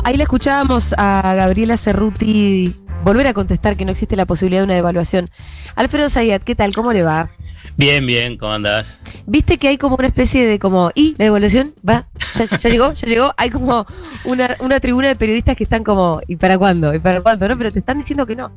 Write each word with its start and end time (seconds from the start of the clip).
Bueno, 0.00 0.08
ahí 0.08 0.16
le 0.16 0.22
escuchábamos 0.22 0.94
a 0.96 1.34
Gabriela 1.34 1.76
Cerruti 1.76 2.74
volver 3.04 3.26
a 3.26 3.34
contestar 3.34 3.76
que 3.76 3.84
no 3.84 3.90
existe 3.90 4.16
la 4.16 4.24
posibilidad 4.24 4.62
de 4.62 4.64
una 4.64 4.74
devaluación. 4.74 5.28
Alfredo 5.74 6.08
Zayat, 6.08 6.42
¿qué 6.42 6.54
tal? 6.54 6.74
¿Cómo 6.74 6.94
le 6.94 7.02
va? 7.02 7.28
Bien, 7.76 8.06
bien, 8.06 8.38
¿cómo 8.38 8.52
andás? 8.52 8.98
Viste 9.26 9.58
que 9.58 9.68
hay 9.68 9.76
como 9.76 9.96
una 9.96 10.06
especie 10.08 10.46
de 10.46 10.58
como, 10.58 10.90
¿y 10.94 11.16
la 11.18 11.26
devaluación? 11.26 11.74
¿Va? 11.86 12.08
¿Ya, 12.34 12.46
ya 12.46 12.70
llegó? 12.70 12.94
¿Ya 12.94 13.06
llegó? 13.08 13.34
Hay 13.36 13.50
como 13.50 13.84
una, 14.24 14.56
una 14.60 14.80
tribuna 14.80 15.08
de 15.08 15.16
periodistas 15.16 15.54
que 15.54 15.64
están 15.64 15.84
como, 15.84 16.22
¿y 16.26 16.36
para 16.36 16.56
cuándo? 16.56 16.94
¿Y 16.94 16.98
para 16.98 17.20
cuándo? 17.20 17.46
¿No? 17.46 17.58
Pero 17.58 17.70
te 17.70 17.80
están 17.80 17.98
diciendo 17.98 18.24
que 18.26 18.36
no. 18.36 18.52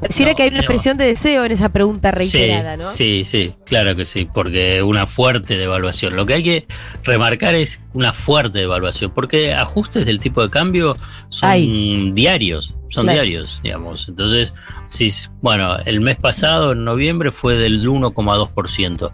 Pareciera 0.00 0.32
No, 0.32 0.36
que 0.36 0.42
hay 0.44 0.48
una 0.50 0.58
expresión 0.58 0.96
de 0.96 1.06
deseo 1.06 1.44
en 1.44 1.52
esa 1.52 1.68
pregunta 1.70 2.10
reiterada, 2.10 2.76
sí, 2.76 2.82
¿no? 2.82 2.90
Sí, 2.90 3.24
sí, 3.24 3.54
claro 3.66 3.94
que 3.94 4.04
sí, 4.04 4.28
porque 4.32 4.82
una 4.82 5.06
fuerte 5.06 5.56
devaluación. 5.56 6.16
Lo 6.16 6.26
que 6.26 6.34
hay 6.34 6.42
que 6.42 6.66
remarcar 7.04 7.54
es 7.54 7.82
una 7.92 8.12
fuerte 8.12 8.58
devaluación, 8.60 9.10
porque 9.14 9.52
ajustes 9.54 10.06
del 10.06 10.20
tipo 10.20 10.42
de 10.42 10.50
cambio 10.50 10.96
son 11.28 12.14
diarios, 12.14 12.74
son 12.88 13.04
Claro. 13.04 13.22
diarios, 13.22 13.60
digamos. 13.62 14.08
Entonces, 14.08 14.54
si, 14.88 15.12
bueno, 15.42 15.78
el 15.84 16.00
mes 16.00 16.16
pasado, 16.16 16.72
en 16.72 16.84
noviembre, 16.84 17.32
fue 17.32 17.56
del 17.56 17.86
1,2%. 17.86 19.12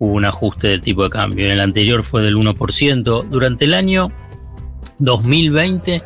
Hubo 0.00 0.12
un 0.12 0.24
ajuste 0.24 0.68
del 0.68 0.80
tipo 0.80 1.02
de 1.02 1.10
cambio. 1.10 1.46
En 1.46 1.52
el 1.52 1.60
anterior 1.60 2.04
fue 2.04 2.22
del 2.22 2.36
1%. 2.36 3.24
Durante 3.28 3.64
el 3.64 3.74
año 3.74 4.12
2020, 4.98 6.02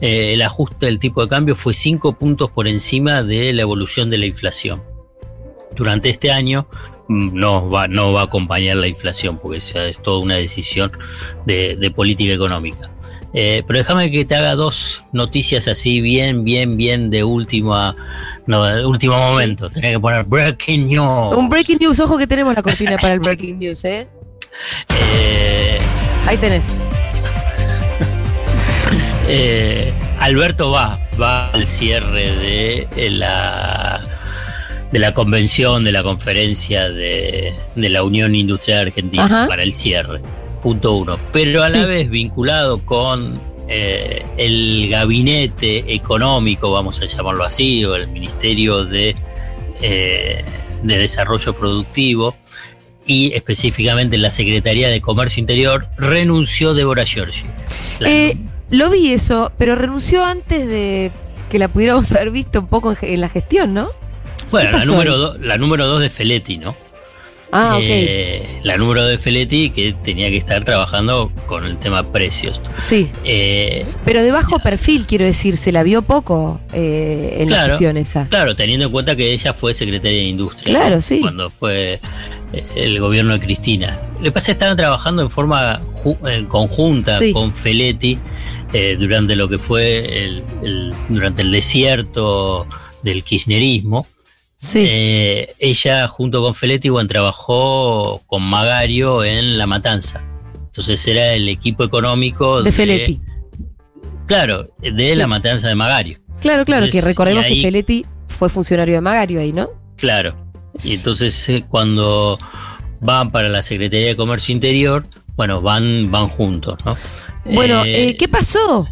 eh, 0.00 0.32
el 0.34 0.42
ajuste 0.42 0.86
del 0.86 0.98
tipo 0.98 1.22
de 1.22 1.28
cambio 1.28 1.56
fue 1.56 1.74
5 1.74 2.12
puntos 2.14 2.50
por 2.50 2.68
encima 2.68 3.22
de 3.22 3.52
la 3.52 3.62
evolución 3.62 4.10
de 4.10 4.18
la 4.18 4.26
inflación. 4.26 4.82
Durante 5.74 6.10
este 6.10 6.30
año 6.30 6.68
mm, 7.08 7.38
no 7.38 7.70
va, 7.70 7.88
no 7.88 8.12
va 8.12 8.22
a 8.22 8.24
acompañar 8.24 8.76
la 8.76 8.88
inflación, 8.88 9.38
porque 9.38 9.58
esa 9.58 9.86
es 9.86 10.00
toda 10.02 10.18
una 10.20 10.36
decisión 10.36 10.92
de, 11.44 11.76
de 11.76 11.90
política 11.90 12.32
económica. 12.32 12.90
Eh, 13.38 13.62
pero 13.66 13.80
déjame 13.80 14.10
que 14.10 14.24
te 14.24 14.34
haga 14.34 14.54
dos 14.54 15.04
noticias 15.12 15.68
así, 15.68 16.00
bien, 16.00 16.42
bien, 16.42 16.78
bien 16.78 17.10
de 17.10 17.22
última, 17.22 17.94
no, 18.46 18.64
de 18.64 18.86
último 18.86 19.18
momento. 19.18 19.68
Tenía 19.68 19.92
que 19.92 20.00
poner 20.00 20.24
breaking 20.24 20.88
news. 20.88 21.36
Un 21.36 21.50
breaking 21.50 21.76
news, 21.78 22.00
ojo 22.00 22.16
que 22.16 22.26
tenemos 22.26 22.54
la 22.54 22.62
cortina 22.62 22.96
para 22.96 23.12
el 23.12 23.20
breaking 23.20 23.58
news, 23.58 23.84
¿eh? 23.84 24.08
Eh, 25.12 25.78
Ahí 26.26 26.38
tenés. 26.38 26.74
Eh, 29.28 29.92
Alberto 30.20 30.70
va, 30.70 31.00
va 31.20 31.48
al 31.50 31.66
cierre 31.66 32.30
de 32.36 32.88
eh, 32.96 33.10
la 33.10 34.08
de 34.92 34.98
la 35.00 35.12
convención, 35.12 35.82
de 35.82 35.90
la 35.92 36.02
conferencia 36.04 36.88
de, 36.88 37.54
de 37.74 37.88
la 37.88 38.04
Unión 38.04 38.34
Industrial 38.36 38.86
Argentina 38.86 39.24
Ajá. 39.24 39.46
para 39.48 39.62
el 39.64 39.72
cierre. 39.72 40.20
Punto 40.62 40.92
uno. 40.94 41.18
Pero 41.32 41.64
a 41.64 41.68
la 41.68 41.80
Sí. 41.82 41.86
vez 41.86 42.08
vinculado 42.08 42.84
con 42.84 43.40
eh, 43.68 44.24
el 44.36 44.88
gabinete 44.88 45.92
económico, 45.92 46.70
vamos 46.72 47.02
a 47.02 47.06
llamarlo 47.06 47.42
así, 47.44 47.84
o 47.84 47.96
el 47.96 48.06
Ministerio 48.08 48.84
de, 48.84 49.16
eh, 49.82 50.44
de 50.84 50.98
Desarrollo 50.98 51.52
Productivo 51.54 52.36
y 53.04 53.32
específicamente 53.34 54.16
la 54.18 54.30
Secretaría 54.30 54.88
de 54.88 55.00
Comercio 55.00 55.40
Interior, 55.40 55.88
renunció 55.98 56.74
Débora 56.74 57.04
Giorgi. 57.04 57.44
La- 57.98 58.08
Eh, 58.08 58.36
lo 58.70 58.90
vi 58.90 59.12
eso, 59.12 59.52
pero 59.58 59.74
renunció 59.74 60.24
antes 60.24 60.66
de 60.66 61.12
que 61.50 61.58
la 61.58 61.68
pudiéramos 61.68 62.10
haber 62.16 62.30
visto 62.30 62.60
un 62.60 62.66
poco 62.68 62.96
en, 63.00 63.20
la 63.20 63.28
gestión, 63.28 63.74
¿no? 63.74 63.90
Bueno, 64.50 64.70
¿Qué 64.70 64.76
la 64.78 64.84
número, 64.84 65.18
do- 65.18 65.38
la 65.38 65.58
número 65.58 65.86
dos 65.86 66.00
de 66.00 66.10
Feletti, 66.10 66.58
¿no? 66.58 66.74
Ah, 67.52 67.76
ok. 67.76 67.82
Eh, 67.84 68.60
la 68.64 68.76
número 68.76 69.04
de 69.06 69.18
Feletti 69.18 69.70
que 69.70 69.92
tenía 69.92 70.28
que 70.30 70.36
estar 70.36 70.64
trabajando 70.64 71.30
con 71.46 71.64
el 71.64 71.78
tema 71.78 72.02
precios. 72.12 72.60
Sí, 72.76 73.10
Eh, 73.24 73.86
pero 74.04 74.22
de 74.22 74.30
bajo 74.32 74.58
perfil, 74.58 75.06
quiero 75.06 75.24
decir, 75.24 75.56
se 75.56 75.70
la 75.72 75.82
vio 75.82 76.02
poco 76.02 76.60
eh, 76.72 77.36
en 77.40 77.50
la 77.50 77.56
Claro. 77.58 77.72
gestión 77.74 77.96
esa. 77.96 78.26
claro, 78.26 78.56
teniendo 78.56 78.86
en 78.86 78.92
cuenta 78.92 79.14
que 79.16 79.32
ella 79.32 79.54
fue 79.54 79.74
secretaria 79.74 80.18
de 80.18 80.24
Industria. 80.24 80.74
Claro, 80.74 80.96
¿no? 80.96 81.02
sí. 81.02 81.20
Cuando 81.20 81.48
fue 81.50 82.00
eh, 82.52 82.66
el 82.76 82.98
gobierno 83.00 83.32
de 83.38 83.40
Cristina. 83.44 84.00
Le 84.20 84.30
pasa 84.32 84.46
que 84.46 84.52
estaban 84.52 84.76
trabajando 84.76 85.22
en 85.22 85.30
forma 85.30 85.80
en 86.26 86.46
conjunta 86.46 87.18
Sí. 87.18 87.32
con 87.32 87.54
Feletti 87.54 88.18
eh, 88.72 88.96
durante 88.98 89.36
lo 89.36 89.48
que 89.48 89.58
fue 89.58 90.24
el, 90.24 90.42
el- 90.62 90.94
durante 91.08 91.42
el 91.42 91.50
desierto 91.52 92.66
del 93.02 93.22
kirchnerismo. 93.22 94.06
Sí, 94.58 94.84
Eh, 94.88 95.54
ella 95.58 96.08
junto 96.08 96.42
con 96.42 96.54
Feletti 96.54 96.88
bueno, 96.88 97.08
trabajó 97.08 98.22
con 98.26 98.42
Magario 98.42 99.22
en 99.24 99.58
La 99.58 99.66
Matanza. 99.66 100.22
Entonces 100.66 101.06
era 101.06 101.32
el 101.34 101.48
equipo 101.48 101.84
económico 101.84 102.62
de 102.62 102.72
Feletti. 102.72 103.20
Claro, 104.26 104.68
de 104.80 105.10
Sí. 105.12 105.14
La 105.16 105.26
Matanza 105.26 105.68
de 105.68 105.74
Magario. 105.74 106.18
Claro, 106.40 106.64
claro, 106.64 106.84
Entonces, 106.86 107.02
que 107.02 107.08
recordemos 107.08 107.44
ahí- 107.44 107.56
que 107.56 107.62
Feletti 107.68 108.06
fue 108.28 108.48
funcionario 108.48 108.94
de 108.94 109.00
Magario 109.00 109.40
ahí, 109.40 109.52
¿no? 109.52 109.70
Claro. 109.96 110.34
Y 110.82 110.94
entonces 110.94 111.48
eh, 111.48 111.64
cuando 111.68 112.38
van 113.00 113.30
para 113.30 113.48
la 113.48 113.62
Secretaría 113.62 114.08
de 114.08 114.16
Comercio 114.16 114.52
Interior, 114.54 115.06
bueno, 115.36 115.60
van, 115.60 116.10
van 116.10 116.28
juntos, 116.28 116.76
¿no? 116.84 116.96
Bueno, 117.44 117.84
Eh, 117.84 118.08
eh, 118.10 118.16
¿qué 118.16 118.26
pasó? 118.28 118.88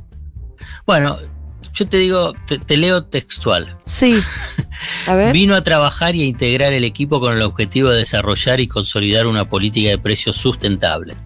Bueno, 0.86 1.18
yo 1.74 1.88
te 1.88 1.98
digo, 1.98 2.34
te, 2.46 2.58
te 2.58 2.76
leo 2.76 3.04
textual. 3.04 3.78
Sí. 3.84 4.14
A 5.06 5.14
ver. 5.14 5.32
Vino 5.32 5.54
a 5.54 5.62
trabajar 5.62 6.14
y 6.14 6.22
a 6.22 6.26
integrar 6.26 6.72
el 6.72 6.84
equipo 6.84 7.20
con 7.20 7.34
el 7.36 7.42
objetivo 7.42 7.90
de 7.90 7.98
desarrollar 7.98 8.60
y 8.60 8.68
consolidar 8.68 9.26
una 9.26 9.48
política 9.48 9.90
de 9.90 9.98
precios 9.98 10.36
sustentable. 10.36 11.16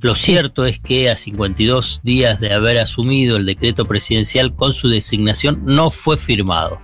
Lo 0.00 0.14
cierto 0.14 0.66
es 0.66 0.78
que 0.78 1.10
a 1.10 1.16
52 1.16 2.00
días 2.04 2.38
de 2.38 2.52
haber 2.52 2.78
asumido 2.78 3.36
el 3.36 3.46
decreto 3.46 3.86
presidencial 3.86 4.54
con 4.54 4.72
su 4.72 4.88
designación 4.88 5.62
no 5.64 5.90
fue 5.90 6.16
firmado. 6.18 6.78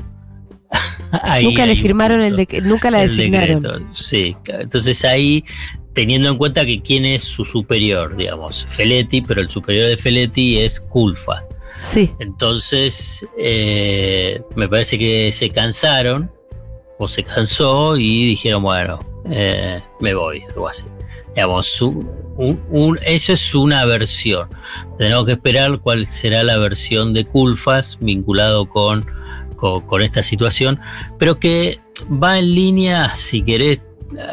Ahí 1.23 1.45
nunca 1.45 1.67
le 1.67 1.77
firmaron 1.77 2.23
el 2.23 2.35
punto. 2.35 2.53
de, 2.57 2.61
nunca 2.63 2.91
la 2.91 3.03
El 3.03 3.15
designaron. 3.15 3.63
decreto, 3.63 3.87
sí, 3.93 4.35
entonces 4.47 5.05
ahí 5.05 5.45
teniendo 5.93 6.31
en 6.31 6.39
cuenta 6.39 6.65
que 6.65 6.81
quién 6.81 7.05
es 7.05 7.23
su 7.23 7.45
superior, 7.45 8.17
digamos, 8.17 8.65
Feletti, 8.65 9.21
pero 9.21 9.43
el 9.43 9.51
superior 9.51 9.89
de 9.89 9.99
Feletti 9.99 10.59
es 10.59 10.81
Culfa. 10.81 11.45
Sí. 11.83 12.15
Entonces, 12.21 13.27
eh, 13.37 14.41
me 14.55 14.69
parece 14.69 14.97
que 14.99 15.33
se 15.33 15.51
cansaron 15.51 16.31
o 16.99 17.09
se 17.09 17.25
cansó 17.25 17.97
y 17.97 18.27
dijeron, 18.29 18.63
bueno, 18.63 19.01
eh, 19.29 19.83
me 20.01 20.15
voy, 20.15 20.43
algo 20.49 20.69
así. 20.69 20.87
Digamos, 21.35 21.67
su- 21.67 22.07
un- 22.37 22.63
un- 22.71 22.99
eso 23.05 23.33
es 23.33 23.53
una 23.55 23.85
versión. 23.85 24.49
Tenemos 24.97 25.27
que 25.27 25.33
esperar 25.33 25.81
cuál 25.81 26.07
será 26.07 26.45
la 26.45 26.57
versión 26.59 27.13
de 27.15 27.25
Culfas 27.25 27.99
vinculado 28.01 28.67
con, 28.69 29.05
con, 29.57 29.81
con 29.87 30.03
esta 30.03 30.23
situación, 30.23 30.79
pero 31.19 31.41
que 31.41 31.81
va 32.23 32.39
en 32.39 32.55
línea, 32.55 33.15
si 33.17 33.43
querés, 33.43 33.83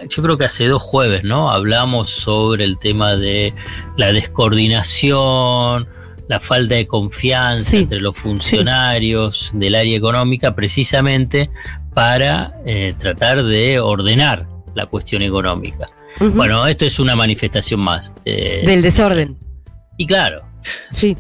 yo 0.10 0.22
creo 0.22 0.38
que 0.38 0.46
hace 0.46 0.68
dos 0.68 0.82
jueves, 0.84 1.24
¿no? 1.24 1.50
Hablamos 1.50 2.12
sobre 2.12 2.64
el 2.66 2.78
tema 2.78 3.16
de 3.16 3.54
la 3.98 4.12
descoordinación, 4.14 5.88
la 6.30 6.40
falta 6.40 6.76
de 6.76 6.88
confianza 6.88 7.72
Sí, 7.72 7.78
entre 7.80 8.00
los 8.00 8.16
funcionarios 8.18 9.52
del 9.54 9.76
área 9.76 9.98
económica, 9.98 10.56
precisamente 10.56 11.50
para 11.94 12.54
eh, 12.66 12.94
tratar 12.98 13.44
de 13.44 13.80
ordenar 13.80 14.48
la 14.76 14.86
cuestión 14.86 15.22
económica. 15.24 15.90
Bueno, 16.20 16.66
esto 16.68 16.86
es 16.86 17.00
una 17.00 17.16
manifestación 17.16 17.80
más. 17.80 18.14
de- 18.26 18.62
Del 18.66 18.82
desorden. 18.82 19.38
Y 19.98 20.06
claro, 20.06 20.44
Sí. 20.92 21.18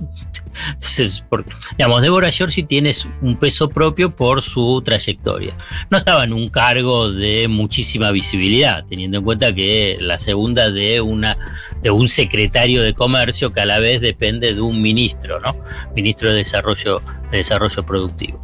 Entonces, 0.67 1.23
por- 1.29 1.45
digamos, 1.77 2.01
Débora 2.01 2.29
Giorgi 2.29 2.63
tiene 2.63 2.91
un 3.21 3.37
peso 3.37 3.69
propio 3.69 4.15
por 4.15 4.41
su 4.41 4.81
trayectoria. 4.83 5.57
No 5.89 5.97
estaba 5.97 6.23
en 6.23 6.33
un 6.33 6.49
cargo 6.49 7.11
de 7.11 7.47
muchísima 7.47 8.11
visibilidad, 8.11 8.85
teniendo 8.89 9.19
en 9.19 9.23
cuenta 9.23 9.53
que 9.53 9.97
la 9.99 10.17
segunda 10.17 10.71
de 10.71 11.01
una 11.01 11.37
de 11.81 11.91
un 11.91 12.09
secretario 12.09 12.81
de 12.83 12.93
comercio 12.93 13.53
que 13.53 13.61
a 13.61 13.65
la 13.65 13.79
vez 13.79 14.01
depende 14.01 14.53
de 14.53 14.61
un 14.61 14.81
ministro, 14.81 15.39
¿no? 15.39 15.55
Ministro 15.95 16.29
de 16.31 16.37
Desarrollo, 16.37 17.01
de 17.31 17.37
Desarrollo 17.37 17.83
Productivo. 17.85 18.43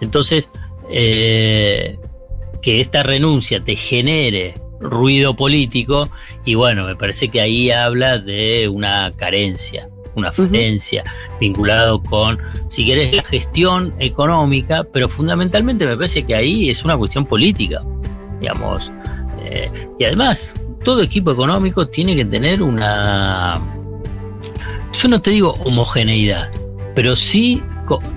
Entonces, 0.00 0.50
eh, 0.90 1.98
que 2.62 2.80
esta 2.80 3.02
renuncia 3.02 3.60
te 3.60 3.76
genere 3.76 4.60
ruido 4.78 5.34
político, 5.34 6.10
y 6.44 6.54
bueno, 6.54 6.86
me 6.86 6.96
parece 6.96 7.28
que 7.28 7.40
ahí 7.40 7.70
habla 7.70 8.18
de 8.18 8.68
una 8.68 9.10
carencia, 9.16 9.88
una 10.16 10.32
falencia 10.32 11.04
vinculado 11.40 12.02
con, 12.02 12.38
si 12.66 12.84
querés, 12.84 13.14
la 13.14 13.22
gestión 13.22 13.94
económica, 13.98 14.84
pero 14.92 15.08
fundamentalmente 15.08 15.86
me 15.86 15.96
parece 15.96 16.24
que 16.24 16.34
ahí 16.34 16.70
es 16.70 16.84
una 16.84 16.96
cuestión 16.96 17.24
política, 17.24 17.84
digamos. 18.40 18.92
Eh, 19.44 19.70
y 19.98 20.04
además, 20.04 20.54
todo 20.84 21.02
equipo 21.02 21.30
económico 21.30 21.86
tiene 21.86 22.16
que 22.16 22.24
tener 22.24 22.62
una, 22.62 23.60
yo 24.92 25.08
no 25.08 25.20
te 25.20 25.30
digo 25.30 25.56
homogeneidad, 25.64 26.50
pero 26.94 27.14
sí 27.14 27.62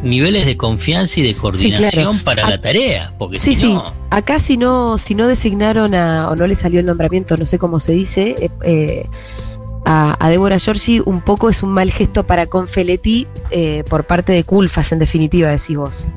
niveles 0.04 0.45
de 0.45 0.57
confianza 0.57 1.19
y 1.19 1.24
de 1.24 1.36
coordinación 1.36 2.19
para 2.19 2.50
la 2.50 2.60
tarea, 2.60 3.13
porque 3.18 3.40
Sí, 3.40 3.54
si 3.54 3.62
sí. 3.62 3.74
no, 3.74 3.94
Acá 4.10 4.40
si 4.40 4.57
no, 4.57 4.98
si 4.98 5.13
no 5.13 5.28
designaron 5.28 5.94
a, 5.94 6.30
o 6.30 6.36
no 6.36 6.48
le 6.48 6.56
salió 6.56 6.80
el 6.80 6.86
nombramiento, 6.86 7.38
no 7.38 7.45
sé 7.45 7.60
cómo 7.60 7.80
se 7.80 7.92
dice, 7.92 8.36
eh, 8.40 8.50
eh, 8.63 9.06
a, 9.92 10.16
a 10.24 10.30
Débora 10.30 10.60
Giorgi 10.60 11.02
un 11.04 11.22
poco 11.22 11.50
es 11.50 11.64
un 11.64 11.72
mal 11.72 11.92
gesto 11.92 12.26
para 12.28 12.46
Confeletti 12.46 13.26
eh, 13.50 13.84
por 13.90 14.06
parte 14.06 14.32
de 14.34 14.44
Culfas, 14.44 14.92
en 14.92 15.00
definitiva, 15.00 15.50
decís 15.50 15.76
vos. 15.76 16.10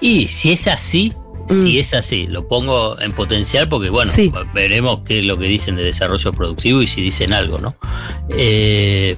Y 0.00 0.26
si 0.28 0.50
es 0.52 0.66
así, 0.66 1.12
Mm. 1.50 1.54
si 1.64 1.78
es 1.80 1.92
así, 1.92 2.28
lo 2.28 2.46
pongo 2.46 2.98
en 3.00 3.10
potencial 3.12 3.68
porque, 3.68 3.90
bueno, 3.90 4.10
Sí. 4.10 4.32
veremos 4.54 5.00
qué 5.04 5.18
es 5.18 5.26
lo 5.26 5.36
que 5.38 5.46
dicen 5.48 5.74
de 5.74 5.82
desarrollo 5.82 6.32
productivo 6.32 6.80
y 6.80 6.86
si 6.86 7.02
dicen 7.02 7.32
algo, 7.32 7.58
¿no? 7.58 7.74
Eh, 8.28 9.16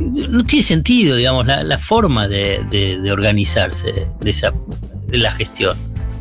no 0.00 0.44
tiene 0.44 0.64
sentido, 0.64 1.14
digamos, 1.16 1.46
la, 1.46 1.62
la 1.62 1.78
forma 1.78 2.26
de, 2.26 2.64
de- 2.70 2.98
de 3.00 3.12
organizarse 3.12 4.08
de, 4.20 4.30
esa, 4.30 4.52
de 5.06 5.18
la 5.18 5.30
gestión. 5.30 5.76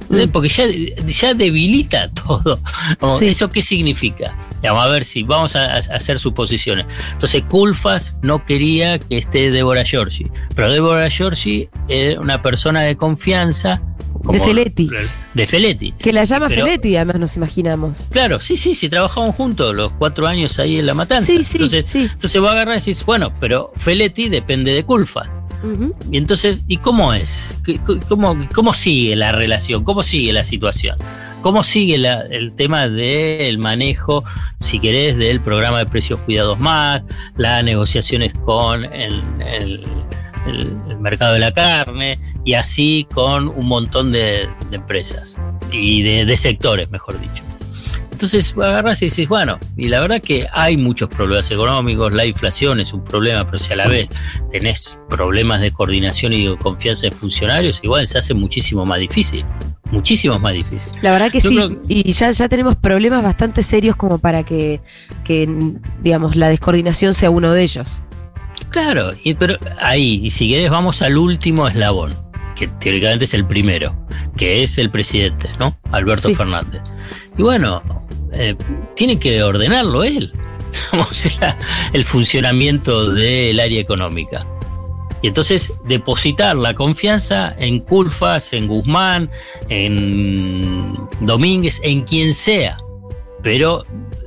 Mm. 0.10 0.28
Porque 0.32 0.50
ya, 0.50 0.66
ya 1.08 1.34
debilita 1.34 2.10
todo. 2.28 2.60
Como, 3.00 3.18
Sí. 3.18 3.30
¿Eso 3.30 3.50
qué 3.52 3.62
significa? 3.64 4.38
Digamos, 4.64 4.84
a 4.86 4.88
ver 4.88 5.04
si 5.06 5.24
vamos 5.24 5.56
a, 5.58 5.74
a 5.76 5.78
hacer 5.78 6.18
suposiciones. 6.18 6.86
Entonces, 7.12 7.44
Culfas 7.50 8.16
no 8.22 8.46
quería 8.46 8.98
que 8.98 9.18
esté 9.18 9.52
Débora 9.52 9.84
Giorgi, 9.84 10.26
pero 10.56 10.72
Débora 10.72 11.10
Giorgi 11.10 11.68
era 11.90 12.20
una 12.20 12.42
persona 12.42 12.82
de 12.82 12.96
confianza. 12.96 13.84
De 14.24 14.40
Feletti. 14.40 14.90
De 15.34 15.48
Feletti. 15.48 15.92
Que 15.92 16.14
la 16.14 16.24
llama 16.24 16.48
Pero- 16.48 16.64
Feletti, 16.64 16.96
además 16.96 17.20
nos 17.20 17.36
imaginamos. 17.36 18.08
Claro, 18.10 18.40
sí, 18.40 18.56
sí, 18.56 18.74
sí, 18.74 18.88
trabajamos 18.88 19.36
juntos 19.36 19.76
los 19.76 19.92
cuatro 20.00 20.28
años 20.28 20.58
ahí 20.60 20.78
en 20.80 20.86
La 20.86 20.94
Matanza. 20.94 21.30
Sí, 21.30 21.44
sí, 21.44 21.58
entonces, 21.58 21.86
sí. 21.88 22.10
entonces 22.10 22.42
va 22.42 22.50
a 22.50 22.52
agarrar 22.54 22.78
y 22.78 22.80
decís, 22.80 23.04
bueno, 23.06 23.34
pero 23.42 23.74
Feletti 23.76 24.30
depende 24.30 24.72
de 24.72 24.86
Culfas. 24.86 25.30
Y 26.12 26.18
entonces, 26.18 26.64
¿y 26.68 26.78
cómo 26.78 27.14
es? 27.14 27.58
¿Qué- 27.66 27.80
¿Cómo, 28.10 28.48
cómo 28.54 28.74
sigue 28.74 29.16
la 29.18 29.32
relación? 29.34 29.84
¿Cómo 29.84 30.04
sigue 30.04 30.32
la 30.34 30.44
situación? 30.46 30.98
¿Cómo 31.42 31.64
sigue 31.64 31.98
la- 31.98 32.22
el 32.22 32.54
tema 32.54 32.88
del 32.88 33.58
manejo, 33.60 34.24
si 34.64 34.80
querés, 34.80 35.18
del 35.18 35.42
programa 35.42 35.80
de 35.80 35.86
precios 35.86 36.20
cuidados 36.22 36.60
más, 36.60 37.04
las 37.38 37.64
negociaciones 37.64 38.34
con 38.46 38.86
el, 38.86 39.22
mercado 41.00 41.34
de 41.34 41.40
la 41.40 41.54
carne 41.54 42.20
y 42.44 42.54
así 42.54 43.08
con 43.14 43.48
un 43.48 43.68
montón 43.68 44.12
de, 44.12 44.50
empresas 44.72 45.40
y 45.72 46.02
de, 46.02 46.26
de 46.26 46.38
sectores, 46.38 46.90
mejor 46.92 47.20
dicho? 47.20 47.44
Entonces 48.14 48.54
agarras 48.56 49.02
y 49.02 49.06
dices, 49.06 49.28
bueno, 49.28 49.60
y 49.76 49.90
la 49.90 50.00
verdad 50.00 50.22
que 50.22 50.48
hay 50.54 50.78
muchos 50.78 51.10
problemas 51.10 51.50
económicos, 51.52 52.14
la 52.14 52.26
inflación 52.26 52.80
es 52.80 52.94
un 52.94 53.04
problema, 53.04 53.46
pero 53.46 53.60
si 53.60 53.74
a 53.74 53.76
la 53.76 53.88
vez 53.88 54.10
tenés 54.50 54.98
problemas 55.10 55.62
de 55.62 55.72
coordinación 55.72 56.32
y 56.32 56.48
de 56.48 56.56
confianza 56.58 57.08
de 57.08 57.12
funcionarios, 57.12 57.82
igual 57.84 58.08
se 58.08 58.20
hace 58.20 58.34
muchísimo 58.34 58.86
más 58.86 59.00
difícil, 59.00 59.44
muchísimo 59.94 60.38
más 60.40 60.54
difícil. 60.54 60.92
La 61.02 61.12
verdad 61.12 61.32
que 61.32 61.40
Yo 61.40 61.50
sí. 61.50 61.56
creo 61.56 61.82
Y 61.88 62.12
ya, 62.12 62.32
ya 62.32 62.50
tenemos 62.50 62.76
problemas 62.76 63.24
bastante 63.24 63.64
serios 63.64 63.96
como 63.96 64.18
para 64.18 64.44
que, 64.44 64.82
que, 65.24 65.48
digamos, 66.02 66.36
la 66.36 66.50
descoordinación 66.50 67.14
sea 67.14 67.30
uno 67.30 67.54
de 67.54 67.64
ellos. 67.64 68.02
Claro, 68.70 69.12
y, 69.24 69.34
pero 69.36 69.58
ahí, 69.80 70.20
y 70.24 70.30
si 70.32 70.50
querés 70.50 70.70
vamos 70.72 71.02
al 71.02 71.18
último 71.18 71.68
eslabón, 71.68 72.16
que 72.56 72.68
teóricamente 72.68 73.26
es 73.26 73.34
el 73.34 73.46
primero, 73.46 73.96
que 74.36 74.64
es 74.64 74.78
el 74.78 74.90
presidente, 74.90 75.50
¿no? 75.60 75.78
Alberto 75.92 76.30
Sí. 76.30 76.36
Fernández. 76.36 76.82
Y 77.38 77.42
bueno, 77.44 77.82
eh, 78.32 78.56
tiene 78.96 79.20
que 79.20 79.42
ordenarlo 79.44 80.04
él, 80.04 80.34
el 81.94 82.06
funcionamiento 82.06 83.12
del 83.14 83.60
área 83.60 83.80
económica. 83.80 84.46
Y 85.24 85.28
entonces 85.28 85.74
depositar 85.86 86.56
la 86.56 86.76
confianza 86.76 87.56
en 87.58 87.80
Culfas, 87.80 88.54
en 88.54 88.68
Guzmán, 88.68 89.32
en 89.70 90.98
Domínguez, 91.22 91.80
en 91.84 92.02
quien 92.04 92.34
sea, 92.34 92.78
pero 93.42 93.86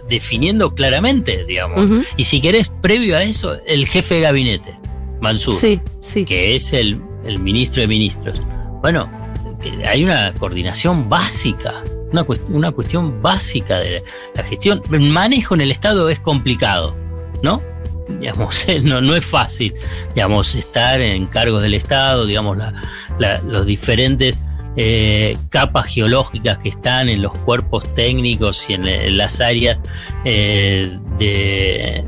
definiendo 0.08 0.74
claramente, 0.74 1.44
digamos. 1.44 1.90
Y 2.16 2.24
si 2.24 2.40
querés, 2.40 2.72
previo 2.80 3.16
a 3.16 3.22
eso, 3.22 3.56
el 3.66 3.86
jefe 3.86 4.16
de 4.16 4.20
gabinete, 4.22 4.78
Mansur, 5.20 5.54
Sí, 5.54 5.80
sí. 6.00 6.24
que 6.24 6.54
es 6.54 6.72
el, 6.72 7.00
el 7.24 7.38
ministro 7.40 7.82
de 7.82 7.88
ministros. 7.88 8.40
Bueno, 8.82 9.10
hay 9.86 10.04
una 10.04 10.32
coordinación 10.34 11.08
básica, 11.08 11.82
una, 12.12 12.24
cuest- 12.26 12.48
una 12.48 12.70
cuestión 12.70 13.20
básica 13.20 13.80
de 13.80 14.02
la 14.34 14.42
gestión. 14.44 14.82
El 14.92 15.00
manejo 15.00 15.54
en 15.54 15.60
el 15.62 15.70
Estado 15.72 16.08
es 16.08 16.20
complicado, 16.20 16.96
¿no? 17.42 17.60
Digamos, 18.20 18.66
no, 18.82 19.00
no 19.00 19.14
es 19.16 19.24
fácil, 19.24 19.74
digamos, 20.14 20.54
estar 20.54 21.00
en 21.00 21.26
cargos 21.26 21.62
del 21.62 21.74
Estado, 21.74 22.24
digamos, 22.26 22.56
la- 22.56 22.72
la- 23.18 23.40
los 23.42 23.66
diferentes 23.66 24.38
eh, 24.78 25.38
capas 25.48 25.86
geológicas 25.86 26.58
que 26.58 26.68
están 26.68 27.08
en 27.08 27.22
los 27.22 27.32
cuerpos 27.32 27.94
técnicos 27.94 28.68
y 28.68 28.74
en, 28.74 28.86
en 28.86 29.16
las 29.16 29.40
áreas 29.40 29.78
eh, 30.24 30.98
de- 31.18 32.04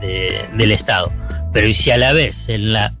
de- 0.00 0.44
del 0.56 0.72
Estado. 0.72 1.12
Pero 1.52 1.66
y 1.66 1.74
si 1.74 1.90
a 1.90 1.96
la 1.98 2.12
vez 2.12 2.48
en 2.48 2.72
la 2.72 2.94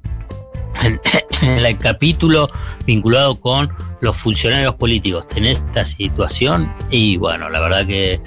en, 0.82 1.00
en 1.42 1.64
el 1.64 1.78
capítulo 1.78 2.50
vinculado 2.84 3.38
con 3.38 3.70
los 4.00 4.16
funcionarios 4.16 4.74
políticos 4.74 5.28
tenés 5.28 5.58
esta 5.58 5.84
situación 5.84 6.74
y 6.90 7.16
bueno, 7.16 7.48
la 7.48 7.60
verdad 7.60 7.86
que 7.86 8.20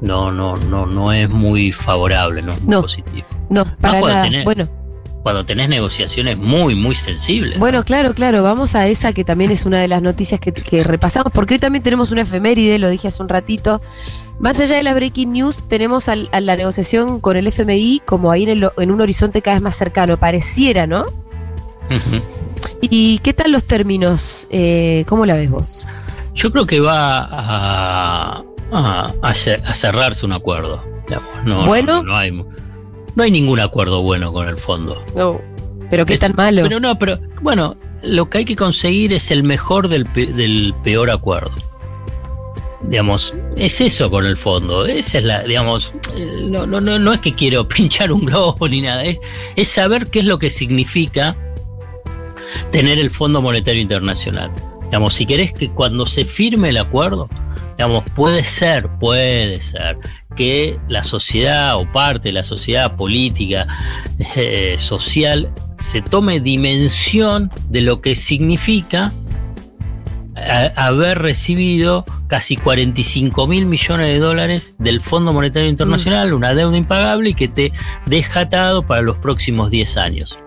no, 0.00 0.32
no, 0.32 0.56
no, 0.56 0.86
no 0.86 1.12
es 1.12 1.28
muy 1.28 1.72
favorable, 1.72 2.40
no 2.40 2.52
es 2.52 2.60
muy 2.62 2.70
No. 2.74 2.80
positivo. 2.82 3.26
No, 3.50 3.64
para 3.80 4.00
nada. 4.00 4.22
tener. 4.22 4.44
Bueno, 4.44 4.68
Cuando 5.22 5.44
tenés 5.44 5.68
negociaciones 5.68 6.38
muy, 6.38 6.74
muy 6.74 6.94
sensibles. 6.94 7.58
bueno, 7.58 7.84
claro, 7.84 8.14
claro. 8.14 8.42
Vamos 8.42 8.74
a 8.74 8.86
esa 8.88 9.12
que 9.12 9.24
también 9.24 9.50
es 9.50 9.66
una 9.66 9.80
de 9.80 9.88
las 9.88 10.00
noticias 10.00 10.40
que, 10.40 10.52
que 10.52 10.84
repasamos, 10.84 11.32
porque 11.32 11.54
hoy 11.54 11.58
también 11.60 11.82
tenemos 11.82 12.10
una 12.12 12.22
efeméride, 12.22 12.78
lo 12.78 12.88
dije 12.88 13.08
hace 13.08 13.22
un 13.22 13.28
ratito. 13.28 13.82
Más 14.38 14.60
allá 14.60 14.76
de 14.76 14.82
las 14.84 14.94
breaking 14.94 15.32
news, 15.32 15.60
tenemos 15.68 16.08
al- 16.08 16.28
a 16.32 16.40
la 16.40 16.54
negociación 16.56 17.18
con 17.20 17.36
el 17.36 17.46
FMI 17.48 18.02
como 18.06 18.30
ahí 18.30 18.44
en, 18.44 18.50
el- 18.50 18.70
en 18.78 18.90
un 18.92 19.00
horizonte 19.00 19.42
cada 19.42 19.56
vez 19.56 19.62
más 19.62 19.76
cercano. 19.76 20.16
Pareciera, 20.16 20.86
¿no? 20.86 21.06
¿Y 22.80 23.18
qué 23.20 23.32
tal 23.32 23.52
los 23.52 23.64
términos? 23.64 24.46
Eh, 24.50 25.04
¿Cómo 25.08 25.26
la 25.26 25.34
ves 25.34 25.50
vos? 25.50 25.86
Yo 26.34 26.52
creo 26.52 26.66
que 26.66 26.80
va 26.80 27.18
a, 27.24 28.42
a, 28.72 29.12
a 29.22 29.34
ce- 29.34 29.60
a 29.64 29.74
cerrarse 29.74 30.24
un 30.24 30.32
acuerdo. 30.32 30.84
digamos. 31.08 31.28
No, 31.44 31.66
¿Bueno? 31.66 31.96
No, 31.96 32.02
no 32.04 32.16
hay, 32.16 32.30
no 33.18 33.24
hay 33.24 33.30
ningún 33.30 33.60
acuerdo 33.60 34.00
bueno 34.02 34.32
con 34.32 34.48
el 34.48 34.56
fondo. 34.56 35.04
No. 35.14 35.40
Pero 35.90 36.06
qué 36.06 36.14
Es- 36.14 36.20
tan 36.20 36.34
malo. 36.36 36.62
Pero 36.62 36.80
no, 36.80 36.98
pero 36.98 37.18
bueno, 37.42 37.76
lo 38.02 38.30
que 38.30 38.38
hay 38.38 38.44
que 38.44 38.56
conseguir 38.56 39.12
es 39.12 39.30
el 39.30 39.42
mejor 39.42 39.88
del, 39.88 40.06
pe- 40.06 40.26
del 40.28 40.72
peor 40.84 41.10
acuerdo. 41.10 41.50
Digamos, 42.82 43.34
es 43.56 43.80
eso 43.80 44.08
con 44.10 44.24
el 44.24 44.36
fondo. 44.36 44.86
Esa 44.86 45.18
es 45.18 45.24
la, 45.24 45.42
digamos, 45.42 45.92
eh, 46.16 46.44
no, 46.48 46.64
no, 46.64 46.80
no, 46.80 46.98
no 46.98 47.12
es 47.12 47.18
que 47.18 47.34
quiero 47.34 47.66
pinchar 47.68 48.12
un 48.12 48.24
globo 48.24 48.68
ni 48.68 48.80
nada, 48.82 49.04
es, 49.04 49.18
es 49.56 49.68
saber 49.68 50.06
qué 50.06 50.20
es 50.20 50.24
lo 50.26 50.38
que 50.38 50.48
significa 50.48 51.36
tener 52.70 52.98
el 52.98 53.10
Fondo 53.10 53.42
Monetario 53.42 53.82
Internacional. 53.82 54.52
Digamos, 54.84 55.14
si 55.14 55.26
querés 55.26 55.52
que 55.52 55.68
cuando 55.70 56.06
se 56.06 56.24
firme 56.24 56.68
el 56.70 56.76
acuerdo, 56.78 57.28
digamos, 57.76 58.04
puede 58.14 58.44
ser, 58.44 58.88
puede 59.00 59.60
ser 59.60 59.98
que 60.38 60.78
la 60.88 61.02
sociedad 61.04 61.76
o 61.76 61.90
parte 61.92 62.28
de 62.28 62.32
la 62.32 62.42
sociedad 62.44 62.94
política, 62.96 63.66
eh, 64.36 64.76
social, 64.78 65.50
se 65.76 66.00
tome 66.00 66.40
dimensión 66.40 67.50
de 67.68 67.80
lo 67.82 68.00
que 68.00 68.14
significa 68.16 69.12
a- 70.36 70.86
haber 70.86 71.18
recibido 71.18 72.06
casi 72.28 72.56
45 72.56 73.46
mil 73.48 73.66
millones 73.66 74.06
de 74.08 74.18
dólares 74.20 74.74
del 74.78 75.00
Fondo 75.00 75.32
Monetario 75.32 75.68
Internacional, 75.68 76.32
una 76.32 76.54
deuda 76.54 76.76
impagable 76.76 77.30
y 77.30 77.34
que 77.34 77.48
te 77.48 77.72
deja 78.06 78.40
atado 78.40 78.86
para 78.86 79.02
los 79.02 79.16
próximos 79.18 79.70
10 79.70 79.96
años. 79.96 80.38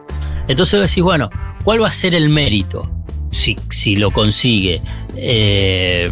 Entonces 0.47 0.79
decís, 0.79 1.03
bueno, 1.03 1.29
¿cuál 1.63 1.83
va 1.83 1.89
a 1.89 1.93
ser 1.93 2.13
el 2.13 2.29
mérito 2.29 2.89
si, 3.31 3.57
si 3.69 3.95
lo 3.97 4.11
consigue 4.11 4.81
eh, 5.17 6.09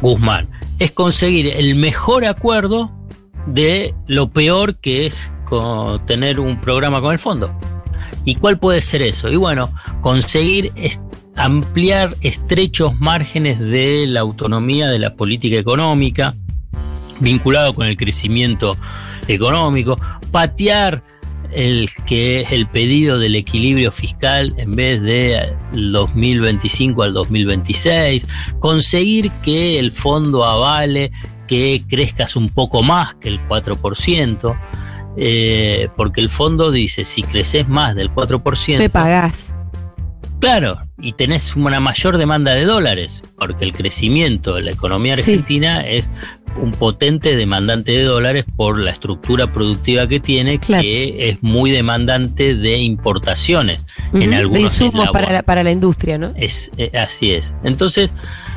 Guzmán? 0.00 0.48
Es 0.78 0.90
conseguir 0.90 1.48
el 1.48 1.74
mejor 1.76 2.24
acuerdo 2.24 2.90
de 3.46 3.94
lo 4.06 4.30
peor 4.30 4.76
que 4.76 5.06
es 5.06 5.30
tener 6.06 6.40
un 6.40 6.60
programa 6.60 7.00
con 7.00 7.12
el 7.12 7.18
fondo. 7.18 7.56
¿Y 8.24 8.34
cuál 8.36 8.58
puede 8.58 8.80
ser 8.80 9.02
eso? 9.02 9.30
Y 9.30 9.36
bueno, 9.36 9.72
conseguir 10.00 10.72
ampliar 11.36 12.16
estrechos 12.20 12.98
márgenes 12.98 13.60
de 13.60 14.06
la 14.08 14.20
autonomía 14.20 14.88
de 14.88 14.98
la 14.98 15.14
política 15.14 15.56
económica, 15.56 16.34
vinculado 17.20 17.74
con 17.74 17.86
el 17.86 17.96
crecimiento 17.96 18.76
económico, 19.28 19.98
patear 20.30 21.02
el 21.54 21.88
que 22.06 22.40
es 22.40 22.52
el 22.52 22.66
pedido 22.66 23.18
del 23.18 23.36
equilibrio 23.36 23.92
fiscal 23.92 24.54
en 24.58 24.74
vez 24.74 25.00
de 25.02 25.54
2025 25.72 27.02
al 27.02 27.14
2026, 27.14 28.26
conseguir 28.58 29.30
que 29.42 29.78
el 29.78 29.92
fondo 29.92 30.44
avale 30.44 31.12
que 31.46 31.82
crezcas 31.88 32.36
un 32.36 32.48
poco 32.48 32.82
más 32.82 33.14
que 33.14 33.28
el 33.28 33.40
4%, 33.48 34.58
eh, 35.16 35.88
porque 35.96 36.20
el 36.20 36.28
fondo 36.28 36.70
dice, 36.70 37.04
si 37.04 37.22
creces 37.22 37.68
más 37.68 37.94
del 37.94 38.12
4%, 38.12 38.78
Me 38.78 38.90
pagás. 38.90 39.53
Claro, 40.44 40.78
y 40.98 41.14
tenés 41.14 41.56
una 41.56 41.80
mayor 41.80 42.18
demanda 42.18 42.52
de 42.52 42.66
dólares, 42.66 43.22
porque 43.38 43.64
el 43.64 43.72
crecimiento 43.72 44.54
de 44.54 44.62
la 44.62 44.72
economía 44.72 45.14
argentina 45.14 45.86
es 45.86 46.10
un 46.60 46.72
potente 46.72 47.34
demandante 47.34 47.92
de 47.92 48.02
dólares 48.02 48.44
por 48.54 48.78
la 48.78 48.90
estructura 48.90 49.50
productiva 49.50 50.06
que 50.06 50.20
tiene, 50.20 50.58
que 50.58 51.30
es 51.30 51.42
muy 51.42 51.70
demandante 51.70 52.54
de 52.54 52.76
importaciones 52.76 53.86
en 54.12 54.34
algunos 54.34 54.78
de 54.78 54.84
insumos 54.84 55.08
para 55.12 55.32
la, 55.32 55.42
para 55.42 55.62
la 55.62 55.70
industria, 55.70 56.18
¿no? 56.18 56.34
Es, 56.36 56.70
eh, 56.76 56.92
así 56.94 57.32
es. 57.32 57.54
Entonces, 57.64 58.12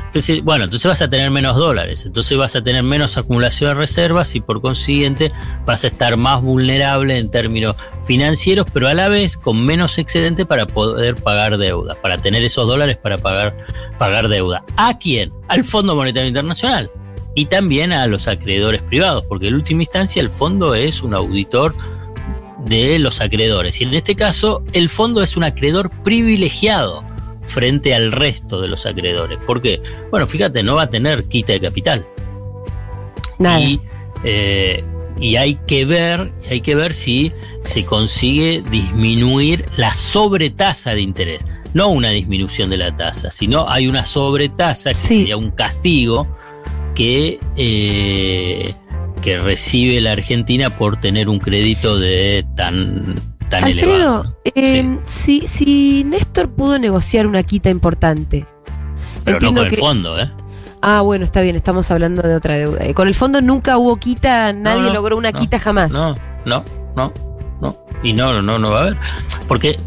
entonces, 0.08 0.42
bueno, 0.42 0.64
entonces 0.64 0.88
vas 0.88 1.02
a 1.02 1.10
tener 1.10 1.30
menos 1.30 1.54
dólares, 1.54 2.06
entonces 2.06 2.38
vas 2.38 2.56
a 2.56 2.62
tener 2.62 2.82
menos 2.82 3.18
acumulación 3.18 3.68
de 3.70 3.74
reservas 3.74 4.34
y 4.34 4.40
por 4.40 4.62
consiguiente 4.62 5.32
vas 5.66 5.84
a 5.84 5.88
estar 5.88 6.16
más 6.16 6.40
vulnerable 6.40 7.18
en 7.18 7.30
términos 7.30 7.76
financieros, 8.04 8.66
pero 8.72 8.88
a 8.88 8.94
la 8.94 9.08
vez 9.08 9.36
con 9.36 9.62
menos 9.66 9.98
excedente 9.98 10.46
para 10.46 10.66
poder 10.66 11.16
pagar 11.16 11.58
deuda, 11.58 11.94
para 12.00 12.16
tener 12.16 12.42
esos 12.42 12.66
dólares 12.66 12.96
para 12.96 13.18
pagar, 13.18 13.54
pagar 13.98 14.28
deuda. 14.28 14.64
¿A 14.78 14.96
quién? 14.96 15.30
Al 15.46 15.62
Fondo 15.62 15.94
Monetario 15.94 16.28
Internacional 16.28 16.90
y 17.34 17.44
también 17.44 17.92
a 17.92 18.06
los 18.06 18.28
acreedores 18.28 18.80
privados, 18.80 19.24
porque 19.28 19.48
en 19.48 19.56
última 19.56 19.82
instancia 19.82 20.22
el 20.22 20.30
fondo 20.30 20.74
es 20.74 21.02
un 21.02 21.12
auditor 21.12 21.74
de 22.64 22.98
los 22.98 23.20
acreedores 23.20 23.78
y 23.82 23.84
en 23.84 23.92
este 23.92 24.16
caso 24.16 24.64
el 24.72 24.88
fondo 24.88 25.22
es 25.22 25.36
un 25.36 25.44
acreedor 25.44 25.90
privilegiado 26.02 27.07
frente 27.48 27.94
al 27.94 28.12
resto 28.12 28.60
de 28.60 28.68
los 28.68 28.86
acreedores. 28.86 29.38
¿Por 29.46 29.60
qué? 29.60 29.80
Bueno, 30.10 30.26
fíjate, 30.26 30.62
no 30.62 30.76
va 30.76 30.82
a 30.82 30.90
tener 30.90 31.24
quita 31.24 31.52
de 31.52 31.60
capital. 31.60 32.06
Nada. 33.38 33.60
Y, 33.60 33.80
eh, 34.24 34.84
y 35.20 35.36
hay 35.36 35.56
que 35.66 35.84
ver, 35.84 36.32
hay 36.50 36.60
que 36.60 36.74
ver 36.74 36.92
si 36.92 37.32
se 37.62 37.84
consigue 37.84 38.62
disminuir 38.70 39.64
la 39.76 39.92
sobretasa 39.92 40.94
de 40.94 41.00
interés. 41.00 41.44
No 41.74 41.88
una 41.88 42.10
disminución 42.10 42.70
de 42.70 42.78
la 42.78 42.96
tasa, 42.96 43.30
sino 43.30 43.68
hay 43.68 43.88
una 43.88 44.04
sobretasa 44.04 44.90
que 44.90 44.96
sería 44.96 45.36
un 45.36 45.50
castigo 45.50 46.28
que, 46.94 47.38
eh, 47.56 48.74
que 49.22 49.38
recibe 49.38 50.00
la 50.00 50.12
Argentina 50.12 50.70
por 50.70 51.00
tener 51.00 51.28
un 51.28 51.38
crédito 51.38 51.98
de 51.98 52.46
tan 52.56 53.16
Alfredo, 53.52 54.36
em, 54.44 54.98
si, 55.04 56.04
Néstor 56.04 56.50
pudo 56.50 56.78
negociar 56.78 57.26
una 57.26 57.42
quita 57.42 57.70
importante. 57.70 58.46
Pero 59.24 59.40
no 59.40 59.54
con 59.54 59.66
el 59.66 59.76
fondo, 59.76 60.20
¿eh? 60.20 60.30
Ah, 60.80 61.00
bueno, 61.00 61.24
está 61.24 61.40
bien, 61.40 61.56
estamos 61.56 61.90
hablando 61.90 62.22
de 62.22 62.34
otra 62.34 62.56
deuda. 62.56 62.84
Eh, 62.84 62.94
con 62.94 63.08
el 63.08 63.14
fondo 63.14 63.40
nunca 63.40 63.78
hubo 63.78 63.96
quita, 63.96 64.52
nadie 64.52 64.92
logró 64.92 65.16
una 65.16 65.32
quita 65.32 65.58
jamás. 65.58 65.92
No, 65.92 66.14
no, 66.44 66.64
no, 66.94 67.12
no. 67.60 67.76
Y 68.02 68.12
no, 68.12 68.42
no, 68.42 68.58
no 68.58 68.70
va 68.70 68.78
a 68.78 68.82
haber. 68.82 68.96
Porque 69.48 69.78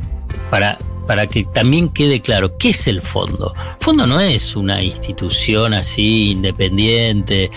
para, 0.49 0.77
para 1.07 1.27
que 1.27 1.45
también 1.45 1.89
quede 1.89 2.21
claro, 2.21 2.57
¿qué 2.57 2.71
es 2.71 2.87
el 2.87 3.01
fondo? 3.01 3.53
El 3.55 3.83
fondo 3.83 4.05
no 4.05 4.19
es 4.19 4.55
una 4.55 4.83
institución 4.83 5.73
así 5.73 6.31
independiente, 6.31 7.49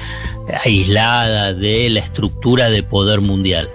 aislada 0.65 1.53
de 1.55 1.91
la 1.91 2.01
estructura 2.01 2.71
de 2.71 2.83
poder 2.83 3.21
mundial. 3.21 3.69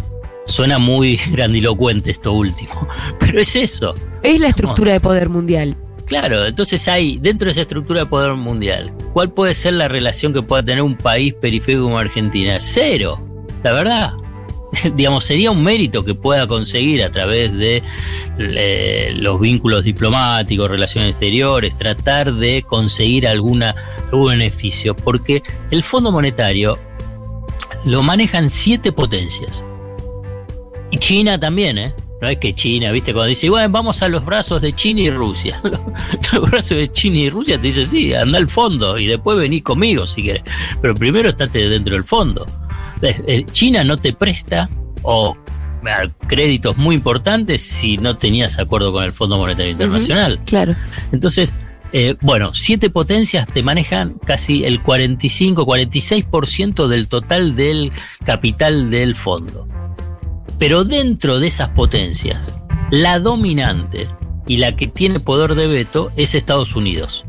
Suena 0.46 0.79
muy 0.79 1.19
grandilocuente 1.31 2.12
esto 2.12 2.34
último, 2.34 2.88
pero 3.19 3.39
es 3.39 3.55
eso. 3.55 3.96
Es 4.24 4.39
la 4.39 4.50
estructura 4.50 4.93
de 4.93 5.00
poder 5.00 5.29
mundial. 5.29 5.77
Claro, 6.05 6.46
entonces 6.46 6.88
hay, 6.88 7.19
dentro 7.19 7.46
de 7.46 7.51
esa 7.51 7.62
estructura 7.62 8.00
de 8.00 8.05
poder 8.08 8.34
mundial, 8.34 8.91
¿cuál 9.13 9.31
puede 9.31 9.53
ser 9.53 9.74
la 9.74 9.88
relación 9.88 10.34
que 10.34 10.41
pueda 10.41 10.63
tener 10.63 10.81
un 10.81 10.98
país 10.98 11.36
periférico 11.36 11.84
como 11.84 12.00
Argentina? 12.00 12.58
Cero, 12.60 13.22
la 13.63 13.74
verdad. 13.74 14.13
Digamos, 14.96 15.25
sería 15.25 15.51
un 15.51 15.63
mérito 15.63 16.03
que 16.03 16.15
pueda 16.15 16.48
conseguir 16.48 17.03
a 17.03 17.12
través 17.12 17.53
de 17.53 17.84
los 19.17 19.39
vínculos 19.39 19.84
diplomáticos, 19.84 20.69
relaciones 20.69 21.12
exteriores, 21.12 21.77
tratar 21.77 22.34
de 22.34 22.63
conseguir 22.67 23.27
alguna, 23.27 23.75
algún 24.12 24.29
beneficio, 24.29 24.96
porque 24.96 25.43
el 25.69 25.84
Fondo 25.84 26.12
Monetario 26.12 26.79
lo 27.86 28.01
manejan 28.01 28.50
siete 28.50 28.91
potencias. 28.91 29.63
Y 30.91 30.98
China 30.98 31.39
también, 31.39 31.77
¿eh? 31.77 31.93
No 32.22 32.27
es 32.27 32.38
que 32.38 32.53
China, 32.53 32.91
¿viste? 32.91 33.13
Cuando 33.13 33.29
dice, 33.29 33.50
bueno, 33.50 33.69
vamos 33.69 34.01
a 34.01 34.10
los 34.10 34.25
brazos 34.25 34.62
de 34.62 34.74
China 34.74 35.01
y 35.01 35.10
Rusia. 35.10 35.62
los 36.34 36.51
brazos 36.51 36.77
de 36.77 36.89
China 36.89 37.17
y 37.17 37.29
Rusia 37.29 37.58
te 37.58 37.67
dice, 37.67 37.86
sí, 37.86 38.13
anda 38.13 38.38
al 38.38 38.50
fondo 38.50 38.98
y 38.98 39.08
después 39.08 39.38
vení 39.38 39.62
conmigo 39.62 40.05
si 40.05 40.24
quieres. 40.24 40.43
Pero 40.81 40.96
primero 40.96 41.29
estate 41.29 41.69
dentro 41.69 41.96
del 41.96 42.03
fondo. 42.03 42.46
Eh, 43.01 43.24
eh, 43.27 43.46
China 43.51 43.86
no 43.86 43.96
te 43.98 44.12
presta 44.12 44.69
o 45.03 45.38
créditos 46.27 46.75
muy 46.75 46.96
importantes 46.96 47.62
si 47.62 47.98
no 47.98 48.17
tenías 48.17 48.60
acuerdo 48.60 48.91
con 48.91 49.05
el 49.05 49.13
Fondo 49.13 49.38
Monetario 49.38 49.72
Internacional. 49.72 50.39
claro. 50.46 50.75
Entonces, 51.13 51.55
eh, 51.91 52.15
bueno, 52.22 52.53
siete 52.53 52.89
potencias 52.89 53.48
te 53.48 53.63
manejan 53.63 54.15
casi 54.25 54.63
el 54.65 54.81
45, 54.81 55.65
46% 55.65 56.88
del 56.88 57.08
total 57.08 57.55
del 57.55 57.91
capital 58.25 58.91
del 58.91 59.15
fondo. 59.15 59.67
Pero 60.59 60.83
dentro 60.83 61.39
de 61.39 61.47
esas 61.47 61.69
potencias, 61.69 62.37
la 62.91 63.19
dominante 63.19 64.07
y 64.45 64.57
la 64.57 64.75
que 64.75 64.87
tiene 64.87 65.21
poder 65.21 65.55
de 65.55 65.67
veto 65.67 66.11
es 66.17 66.35
Estados 66.35 66.75
Unidos. 66.75 67.25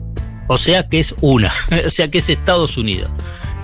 O 0.48 0.58
sea 0.58 0.88
que 0.88 0.98
es 0.98 1.14
una, 1.20 1.52
o 1.86 1.90
sea 1.90 2.08
que 2.08 2.18
es 2.18 2.28
Estados 2.28 2.76
Unidos. 2.76 3.08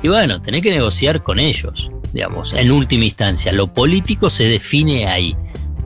Y 0.04 0.08
bueno, 0.08 0.40
tenés 0.40 0.62
que 0.62 0.70
negociar 0.70 1.24
con 1.24 1.40
ellos, 1.40 1.90
digamos, 2.12 2.52
en 2.52 2.70
última 2.70 3.06
instancia. 3.06 3.50
Lo 3.50 3.66
político 3.74 4.30
se 4.30 4.44
define 4.44 5.08
ahí. 5.08 5.36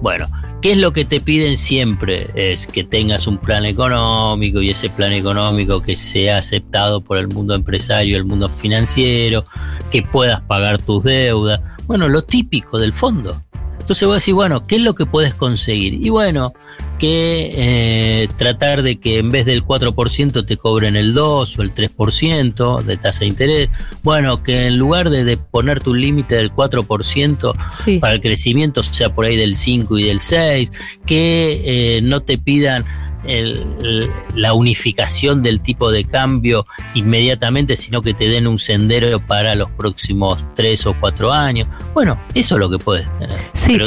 Bueno, 0.03 0.29
¿qué 0.61 0.73
es 0.73 0.79
lo 0.79 0.93
que 0.93 1.07
te 1.07 1.23
piden 1.23 1.57
siempre? 1.57 2.27
Es 2.35 2.67
que 2.67 2.85
tengas 2.85 3.27
un 3.27 3.39
plan 3.39 3.65
económico 3.65 4.61
y 4.61 4.69
ese 4.69 4.91
plan 4.91 5.13
económico 5.13 5.81
que 5.81 5.97
sea 5.97 6.37
aceptado 6.37 7.01
por 7.01 7.17
el 7.17 7.29
mundo 7.29 7.55
empresario, 7.55 8.19
el 8.19 8.27
mundo 8.27 8.51
financiero, 8.51 9.47
que 9.91 10.03
puedas 10.03 10.43
pagar 10.43 10.77
tus 10.79 11.03
deudas. 11.03 11.63
Bueno, 11.87 12.09
lo 12.09 12.23
típico 12.23 12.79
del 12.79 12.93
fondo. 12.93 13.43
Entonces 13.91 14.07
vos 14.07 14.19
decís, 14.19 14.35
bueno, 14.35 14.69
¿qué 14.69 14.77
es 14.77 14.83
lo 14.83 14.95
que 14.95 15.05
puedes 15.05 15.35
conseguir? 15.35 15.95
Y 15.95 16.11
bueno, 16.11 16.53
que 17.01 17.51
eh, 17.57 18.29
tratar 18.37 18.83
de 18.83 19.01
que 19.01 19.19
en 19.19 19.31
vez 19.31 19.47
del 19.47 19.65
4% 19.65 20.47
te 20.47 20.57
cobren 20.57 20.95
el 20.95 21.13
2 21.13 21.59
o 21.59 21.63
el 21.63 21.75
3% 21.75 22.85
de 22.85 22.97
tasa 22.97 23.21
de 23.21 23.27
interés. 23.27 23.69
Bueno, 24.05 24.45
que 24.45 24.69
en 24.69 24.79
lugar 24.79 25.11
de, 25.11 25.37
ponerte 25.37 25.91
un 25.91 26.01
límite 26.01 26.37
del 26.37 26.53
4% 26.53 27.99
para 27.99 28.13
el 28.13 28.21
crecimiento 28.21 28.85
sea 28.85 29.13
por 29.13 29.25
ahí 29.25 29.37
del 29.37 29.57
5 29.57 29.99
y 29.99 30.05
del 30.05 30.21
6, 30.21 30.71
que 31.05 31.97
eh, 31.97 32.01
no 32.01 32.23
te 32.23 32.39
pidan 32.39 32.85
la 33.23 34.55
unificación 34.55 35.43
del 35.43 35.61
tipo 35.61 35.91
de 35.91 36.05
cambio 36.05 36.67
inmediatamente, 36.95 37.77
sino 37.77 38.03
que 38.03 38.15
te 38.15 38.29
den 38.29 38.47
un 38.47 38.59
sendero 38.59 39.25
para 39.27 39.55
los 39.55 39.71
próximos 39.71 40.45
tres 40.55 40.87
o 40.87 40.95
cuatro 40.99 41.33
años. 41.33 41.69
Bueno, 41.95 42.21
eso 42.35 42.55
es 42.57 42.61
lo 42.61 42.71
que 42.71 42.79
puedes 42.79 43.11
tener. 43.19 43.39
Sí, 43.53 43.79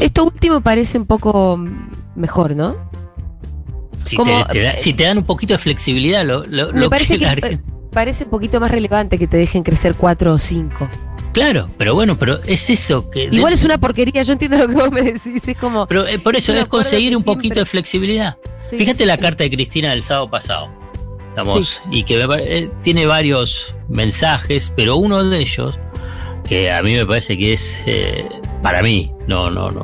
esto, 0.00 0.24
último 0.24 0.60
parece 0.60 0.98
un 0.98 1.06
poco 1.06 1.58
mejor, 2.14 2.54
¿no? 2.54 2.76
Si, 4.04 4.92
te, 4.92 5.04
dan 5.04 5.18
un 5.18 5.24
poquito 5.24 5.54
de 5.54 5.58
flexibilidad, 5.58 6.24
lo, 6.24 6.44
me 6.72 6.90
parece 6.90 7.18
que, 7.18 7.58
parece 7.90 8.24
un 8.24 8.30
poquito 8.30 8.60
más 8.60 8.70
relevante 8.70 9.18
que 9.18 9.26
te 9.26 9.38
dejen 9.38 9.62
crecer 9.62 9.94
cuatro 9.94 10.34
o 10.34 10.38
cinco. 10.38 10.88
Claro, 11.34 11.68
pero 11.76 11.94
bueno, 11.94 12.16
pero 12.16 12.40
es 12.44 12.70
eso 12.70 13.10
que... 13.10 13.24
Igual 13.24 13.52
es 13.52 13.64
una 13.64 13.76
porquería, 13.76 14.22
yo 14.22 14.34
entiendo 14.34 14.56
lo 14.56 14.68
que 14.68 14.74
vos 14.74 14.92
me 14.92 15.02
decís, 15.02 15.48
es 15.48 15.56
como... 15.56 15.84
Pero 15.88 16.06
eh, 16.06 16.20
por 16.20 16.36
eso 16.36 16.54
es 16.54 16.66
conseguir 16.66 17.16
un 17.16 17.24
poquito 17.24 17.58
de 17.58 17.66
flexibilidad. 17.66 18.36
Fíjate 18.70 19.04
la 19.04 19.18
carta 19.18 19.42
de 19.42 19.50
Cristina 19.50 19.90
del 19.90 20.04
sábado 20.04 20.30
pasado, 20.30 20.70
estamos, 21.30 21.82
y 21.90 22.04
que 22.04 22.22
eh, 22.22 22.70
tiene 22.84 23.06
varios 23.06 23.74
mensajes, 23.88 24.72
pero 24.76 24.94
uno 24.96 25.24
de 25.24 25.40
ellos, 25.40 25.76
que 26.48 26.70
a 26.70 26.80
mí 26.84 26.94
me 26.94 27.04
parece 27.04 27.36
que 27.36 27.52
es, 27.52 27.82
eh, 27.84 28.28
para 28.62 28.80
mí, 28.80 29.10
no, 29.26 29.50
no, 29.50 29.72
no, 29.72 29.82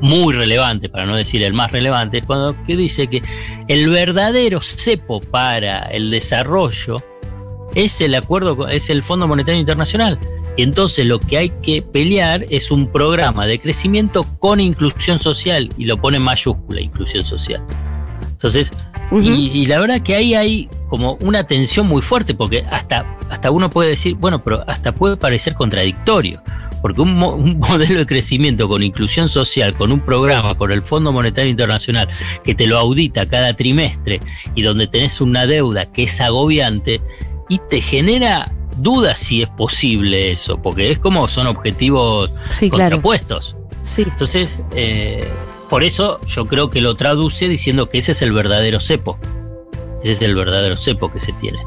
muy 0.00 0.32
relevante, 0.32 0.88
para 0.88 1.06
no 1.06 1.16
decir 1.16 1.42
el 1.42 1.54
más 1.54 1.72
relevante, 1.72 2.18
es 2.18 2.24
cuando 2.24 2.54
que 2.62 2.76
dice 2.76 3.08
que 3.08 3.20
el 3.66 3.90
verdadero 3.90 4.60
cepo 4.60 5.20
para 5.20 5.80
el 5.86 6.12
desarrollo 6.12 7.02
es 7.74 8.00
el 8.00 8.14
acuerdo, 8.14 8.68
es 8.68 8.90
el 8.90 9.02
Fondo 9.02 9.26
Monetario 9.26 9.58
Internacional. 9.58 10.20
Y 10.56 10.62
entonces 10.62 11.06
lo 11.06 11.18
que 11.18 11.38
hay 11.38 11.48
que 11.62 11.82
pelear 11.82 12.44
es 12.50 12.70
un 12.70 12.90
programa 12.90 13.46
de 13.46 13.58
crecimiento 13.58 14.24
con 14.38 14.60
inclusión 14.60 15.18
social, 15.18 15.70
y 15.78 15.86
lo 15.86 15.96
pone 15.96 16.18
en 16.18 16.24
mayúscula, 16.24 16.80
inclusión 16.80 17.24
social. 17.24 17.64
Entonces, 18.30 18.72
y, 19.20 19.66
la 19.66 19.78
verdad 19.78 20.00
que 20.00 20.14
ahí 20.14 20.34
hay 20.34 20.68
como 20.88 21.14
una 21.20 21.44
tensión 21.44 21.86
muy 21.86 22.02
fuerte, 22.02 22.34
porque 22.34 22.64
hasta, 22.70 23.18
hasta 23.30 23.50
uno 23.50 23.70
puede 23.70 23.90
decir, 23.90 24.14
bueno, 24.14 24.42
pero 24.42 24.64
hasta 24.66 24.94
puede 24.94 25.16
parecer 25.16 25.54
contradictorio, 25.54 26.42
porque 26.82 27.00
un, 27.00 27.22
un 27.22 27.58
modelo 27.68 28.00
de 28.00 28.06
crecimiento 28.06 28.68
con 28.68 28.82
inclusión 28.82 29.28
social, 29.28 29.74
con 29.74 29.92
un 29.92 30.00
programa, 30.00 30.54
con 30.54 30.72
el 30.72 30.82
Fondo 30.82 31.12
Monetario 31.12 31.50
Internacional, 31.50 32.08
que 32.42 32.54
te 32.54 32.66
lo 32.66 32.78
audita 32.78 33.26
cada 33.26 33.54
trimestre 33.54 34.20
y 34.54 34.62
donde 34.62 34.86
tenés 34.86 35.20
una 35.20 35.46
deuda 35.46 35.86
que 35.86 36.04
es 36.04 36.20
agobiante, 36.20 37.00
y 37.48 37.58
te 37.68 37.80
genera 37.80 38.52
dudas 38.76 39.18
si 39.18 39.42
es 39.42 39.48
posible 39.48 40.30
eso, 40.30 40.60
porque 40.60 40.90
es 40.90 40.98
como 40.98 41.28
son 41.28 41.46
objetivos 41.46 42.32
contrapuestos. 42.70 43.56
Sí. 43.84 44.02
Entonces, 44.02 44.60
eh, 44.74 45.26
por 45.68 45.82
eso 45.82 46.20
yo 46.26 46.46
creo 46.46 46.70
que 46.70 46.80
lo 46.80 46.94
traduce 46.96 47.48
diciendo 47.48 47.88
que 47.88 47.98
ese 47.98 48.12
es 48.12 48.22
el 48.22 48.32
verdadero 48.32 48.80
cepo. 48.80 49.18
Ese 50.02 50.12
es 50.12 50.22
el 50.22 50.34
verdadero 50.34 50.76
cepo 50.76 51.10
que 51.10 51.20
se 51.20 51.32
tiene. 51.32 51.60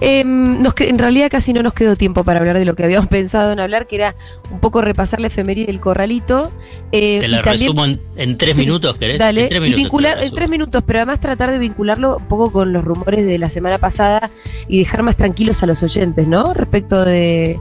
Em, 0.00 0.62
en 0.64 0.98
realidad 0.98 1.28
casi 1.30 1.52
no 1.52 1.62
nos 1.62 1.72
quedó 1.72 1.96
tiempo 1.96 2.24
para 2.24 2.40
hablar 2.40 2.58
de 2.58 2.64
lo 2.64 2.74
que 2.74 2.84
habíamos 2.84 3.08
pensado 3.10 3.52
en 3.52 3.60
hablar, 3.60 3.86
que 3.86 3.96
era 3.96 4.14
un 4.50 4.60
poco 4.60 4.82
repasar 4.82 5.20
la 5.20 5.28
efeméride 5.28 5.66
del 5.66 5.80
corralito. 5.80 6.52
Eh, 6.92 7.18
Te 7.20 7.28
la 7.28 7.42
resumo 7.42 7.84
en, 7.84 8.38
tres 8.38 8.56
minutos, 8.56 8.96
¿querés? 8.96 9.18
Dale, 9.18 9.44
en 9.44 9.48
tres 9.48 9.62
minutos, 9.62 9.80
y 9.80 9.82
vincular, 9.82 10.22
en 10.22 10.34
tres 10.34 10.48
minutos, 10.48 10.84
pero 10.86 10.98
además 11.00 11.20
tratar 11.20 11.50
de 11.50 11.58
vincularlo 11.58 12.18
un 12.18 12.28
poco 12.28 12.52
con 12.52 12.72
los 12.72 12.84
rumores 12.84 13.24
de 13.24 13.38
la 13.38 13.48
semana 13.48 13.78
pasada 13.78 14.30
y 14.68 14.78
dejar 14.78 15.02
más 15.02 15.16
tranquilos 15.16 15.62
a 15.62 15.66
los 15.66 15.82
oyentes, 15.82 16.26
¿no? 16.28 16.52
Respecto 16.52 17.04
de 17.04 17.58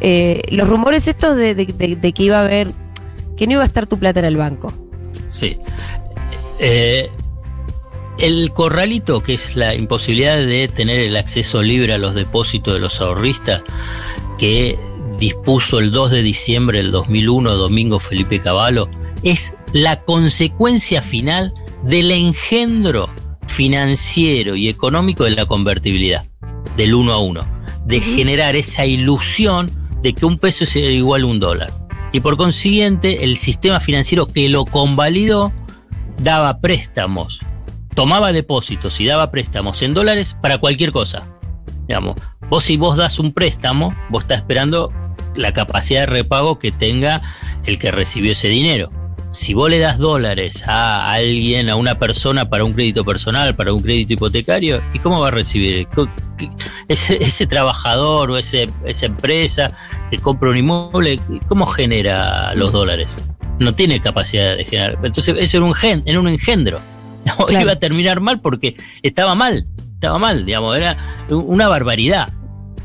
eh, 0.00 0.42
los 0.50 0.68
rumores 0.68 1.06
estos 1.06 1.36
de, 1.36 1.54
de 1.54 2.12
que 2.12 2.22
iba 2.22 2.38
a 2.38 2.44
haber, 2.44 2.72
que 3.36 3.46
no 3.46 3.54
iba 3.54 3.62
a 3.62 3.66
estar 3.66 3.86
tu 3.86 3.98
plata 3.98 4.18
en 4.20 4.26
el 4.26 4.36
banco. 4.36 4.72
Sí. 5.30 5.58
Eh, 6.58 7.08
el 8.18 8.52
corralito, 8.52 9.22
que 9.22 9.34
es 9.34 9.54
la 9.54 9.74
imposibilidad 9.74 10.36
de 10.38 10.68
tener 10.68 11.00
el 11.00 11.16
acceso 11.16 11.62
libre 11.62 11.94
a 11.94 11.98
los 11.98 12.14
depósitos 12.14 12.74
de 12.74 12.80
los 12.80 13.00
ahorristas, 13.00 13.62
que 14.38 14.78
dispuso 15.18 15.78
el 15.78 15.92
2 15.92 16.10
de 16.10 16.22
diciembre 16.22 16.78
del 16.78 16.90
2001 16.90 17.54
Domingo 17.54 17.98
Felipe 18.00 18.40
Cavallo, 18.40 18.88
es 19.22 19.54
la 19.72 20.02
consecuencia 20.02 21.02
final 21.02 21.54
del 21.84 22.10
engendro 22.10 23.08
financiero 23.46 24.56
y 24.56 24.68
económico 24.68 25.24
de 25.24 25.30
la 25.30 25.46
convertibilidad, 25.46 26.26
del 26.76 26.94
uno 26.94 27.12
a 27.12 27.18
uno, 27.18 27.46
de 27.86 28.00
generar 28.00 28.56
esa 28.56 28.84
ilusión 28.84 29.70
de 30.02 30.12
que 30.12 30.26
un 30.26 30.38
peso 30.38 30.64
es 30.64 30.76
igual 30.76 31.22
a 31.22 31.26
un 31.26 31.40
dólar. 31.40 31.72
Y 32.12 32.20
por 32.20 32.36
consiguiente, 32.36 33.24
el 33.24 33.36
sistema 33.36 33.80
financiero 33.80 34.26
que 34.32 34.48
lo 34.48 34.64
convalidó 34.64 35.52
daba 36.22 36.60
préstamos 36.60 37.40
tomaba 37.98 38.32
depósitos 38.32 39.00
y 39.00 39.06
daba 39.06 39.32
préstamos 39.32 39.82
en 39.82 39.92
dólares 39.92 40.36
para 40.40 40.58
cualquier 40.58 40.92
cosa. 40.92 41.26
Digamos, 41.88 42.14
vos 42.48 42.62
si 42.62 42.76
vos 42.76 42.96
das 42.96 43.18
un 43.18 43.32
préstamo, 43.32 43.92
vos 44.08 44.22
estás 44.22 44.38
esperando 44.38 44.92
la 45.34 45.52
capacidad 45.52 46.02
de 46.02 46.06
repago 46.06 46.60
que 46.60 46.70
tenga 46.70 47.20
el 47.64 47.76
que 47.80 47.90
recibió 47.90 48.30
ese 48.30 48.46
dinero. 48.46 48.92
Si 49.32 49.52
vos 49.52 49.68
le 49.68 49.80
das 49.80 49.98
dólares 49.98 50.62
a 50.68 51.10
alguien, 51.10 51.68
a 51.70 51.74
una 51.74 51.98
persona 51.98 52.48
para 52.48 52.64
un 52.64 52.72
crédito 52.72 53.04
personal, 53.04 53.56
para 53.56 53.72
un 53.72 53.82
crédito 53.82 54.12
hipotecario, 54.12 54.80
¿y 54.94 55.00
cómo 55.00 55.18
va 55.18 55.26
a 55.26 55.32
recibir? 55.32 55.88
Ese, 56.86 57.48
trabajador 57.48 58.30
o 58.30 58.38
ese, 58.38 58.70
esa 58.84 59.06
empresa 59.06 59.72
que 60.08 60.18
compra 60.18 60.50
un 60.50 60.58
inmueble, 60.58 61.18
¿cómo 61.48 61.66
genera 61.66 62.54
los 62.54 62.70
dólares? 62.70 63.16
No 63.58 63.74
tiene 63.74 64.00
capacidad 64.00 64.56
de 64.56 64.64
generar. 64.64 65.00
Entonces, 65.02 65.34
eso 65.36 65.56
era 65.56 65.66
un, 65.66 65.74
gen, 65.74 66.04
era 66.06 66.20
un 66.20 66.28
engendro. 66.28 66.80
iba 67.48 67.72
a 67.72 67.78
terminar 67.78 68.20
mal 68.20 68.40
porque 68.40 68.76
estaba 69.02 69.34
mal, 69.34 69.66
estaba 69.94 70.18
mal, 70.18 70.44
digamos, 70.44 70.76
era 70.76 70.96
una 71.30 71.68
barbaridad. 71.68 72.32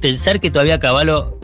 Pensar 0.02 0.40
que 0.40 0.52
todavía 0.52 0.80
Caballo 0.80 1.40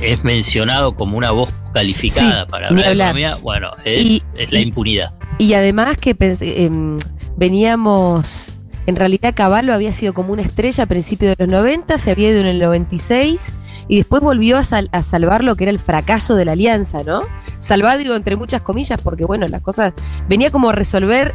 es 0.00 0.22
mencionado 0.24 0.94
como 0.94 1.18
una 1.18 1.30
voz 1.30 1.50
calificada 1.74 2.46
para 2.46 2.68
hablar 2.68 2.86
de 2.86 2.92
economía, 2.92 3.36
bueno, 3.36 3.72
es, 3.84 4.22
la 4.50 4.60
impunidad. 4.60 5.14
Y 5.38 5.54
además 5.54 5.96
que 5.98 6.16
em, 6.40 6.98
veníamos, 7.36 8.58
en 8.86 8.96
realidad 8.96 9.34
Caballo 9.34 9.74
había 9.74 9.92
sido 9.92 10.14
como 10.14 10.32
una 10.32 10.42
estrella 10.42 10.84
a 10.84 10.86
principios 10.86 11.36
de 11.36 11.44
los 11.44 11.52
90, 11.52 11.98
se 11.98 12.10
había 12.10 12.30
ido 12.30 12.40
en 12.40 12.46
el 12.46 12.58
96 12.58 13.52
y 13.88 13.96
después 13.98 14.22
volvió 14.22 14.58
a, 14.58 14.62
a, 14.92 15.02
salvar 15.02 15.44
lo 15.44 15.56
que 15.56 15.64
era 15.64 15.70
el 15.70 15.78
fracaso 15.78 16.34
de 16.36 16.44
la 16.44 16.52
alianza, 16.52 17.02
¿no? 17.02 17.22
Salvar, 17.58 17.98
digo, 17.98 18.14
entre 18.14 18.36
muchas 18.36 18.62
comillas, 18.62 19.00
porque 19.00 19.24
bueno, 19.24 19.46
las 19.48 19.62
cosas, 19.62 19.94
venía 20.28 20.50
como 20.50 20.70
a 20.70 20.72
resolver 20.72 21.34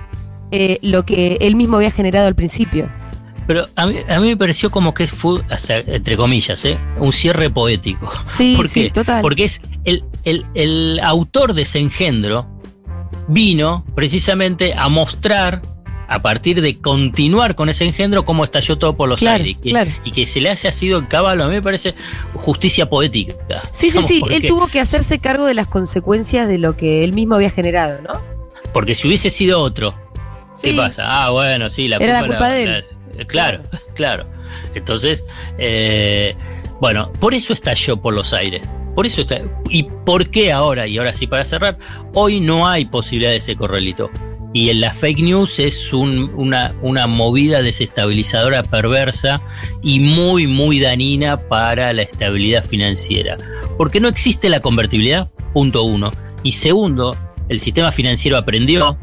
eh, 0.56 0.78
lo 0.84 1.04
que 1.04 1.40
él 1.42 1.56
mismo 1.56 1.78
había 1.78 1.90
generado 1.90 2.28
al 2.28 2.36
principio. 2.36 2.88
Pero 3.48 3.68
a 3.76 3.88
mí, 3.88 3.96
a 4.08 4.20
mí 4.20 4.28
me 4.28 4.38
pareció 4.38 4.70
como 4.70 4.94
que 4.94 5.08
fue, 5.08 5.42
entre 5.88 6.16
comillas, 6.16 6.64
¿eh? 6.66 6.78
un 7.00 7.12
cierre 7.12 7.50
poético. 7.50 8.12
Sí, 8.24 8.56
sí, 8.70 8.92
total. 8.92 9.24
Porque 9.24 9.46
es 9.46 9.62
el, 9.84 10.06
el, 10.54 11.00
autor 11.02 11.56
de 11.56 11.64
ese 11.64 11.80
engendro 11.80 12.48
vino 13.28 13.84
precisamente 13.96 14.76
a 14.78 14.90
mostrar 14.90 15.64
a 16.08 16.22
partir 16.22 16.62
de 16.62 16.80
continuar 16.80 17.56
con 17.56 17.68
ese 17.70 17.86
engendro 17.86 18.24
cómo 18.24 18.44
estalló 18.44 18.78
todo 18.78 18.96
por 18.96 19.10
los 19.10 19.24
aires 19.24 19.56
y 20.04 20.12
que 20.12 20.28
se 20.28 20.40
le 20.40 20.52
haya 20.52 20.72
sido 20.72 21.00
el 21.00 21.08
caballo, 21.08 21.46
a 21.46 21.48
mí 21.48 21.56
me 21.56 21.64
parece 21.64 21.96
justicia 22.36 22.88
poética. 22.88 23.34
Sí, 23.72 23.90
sí, 23.90 24.04
sí, 24.04 24.22
él 24.30 24.46
tuvo 24.46 24.68
que 24.68 24.80
hacerse 24.80 25.18
cargo 25.18 25.48
de 25.48 25.56
las 25.56 25.66
consecuencias 25.66 26.48
de 26.48 26.60
lo 26.60 26.78
que 26.78 27.04
él 27.04 27.14
mismo 27.14 27.34
había 27.34 27.50
generado, 27.50 28.02
¿no? 28.04 28.22
Porque 28.72 28.94
si 28.94 29.08
hubiese 29.08 29.32
sido 29.32 29.60
otro, 29.60 29.96
¿Qué 30.62 30.74
pasa? 30.74 31.04
Ah, 31.06 31.30
bueno, 31.32 31.70
sí, 31.70 31.88
la 31.88 31.98
Era 31.98 32.20
culpa, 32.20 32.22
la 32.22 32.28
culpa 32.28 32.50
de 32.50 32.64
él. 32.64 32.86
claro, 33.28 33.64
claro. 33.96 34.26
Entonces, 34.76 35.24
eh, 35.58 36.36
bueno, 36.80 37.12
por 37.20 37.34
eso 37.34 37.54
estalló 37.54 37.98
por 37.98 38.14
los 38.14 38.34
aires. 38.34 38.62
Por 38.96 39.06
eso 39.06 39.22
está. 39.22 39.42
¿Y 39.70 39.84
por 40.06 40.30
qué 40.30 40.52
ahora? 40.52 40.86
Y 40.88 40.98
ahora 40.98 41.14
sí, 41.14 41.28
para 41.28 41.44
cerrar, 41.44 41.78
hoy 42.14 42.40
no 42.40 42.68
hay 42.68 42.86
posibilidad 42.86 43.32
de 43.32 43.38
ese 43.38 43.56
correlito. 43.56 44.12
Y 44.56 44.70
en 44.70 44.82
la 44.82 44.94
fake 44.94 45.20
news 45.20 45.58
es 45.58 45.94
una, 45.94 46.76
una 46.84 47.08
movida 47.08 47.64
desestabilizadora 47.64 48.62
perversa 48.62 49.42
y 49.82 50.00
muy, 50.00 50.46
muy 50.46 50.80
danina 50.80 51.38
para 51.48 51.92
la 51.92 52.04
estabilidad 52.04 52.64
financiera. 52.64 53.38
Porque 53.80 54.00
no 54.00 54.08
existe 54.08 54.50
la 54.50 54.60
convertibilidad, 54.60 55.32
punto 55.54 55.84
uno. 55.84 56.12
Y 56.44 56.52
segundo, 56.52 57.18
el 57.50 57.62
sistema 57.62 57.92
financiero 57.92 58.38
aprendió 58.38 58.96